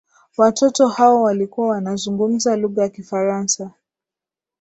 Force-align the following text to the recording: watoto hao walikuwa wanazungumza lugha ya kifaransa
watoto 0.37 0.87
hao 0.87 1.21
walikuwa 1.23 1.67
wanazungumza 1.67 2.55
lugha 2.55 2.81
ya 2.81 2.89
kifaransa 2.89 3.71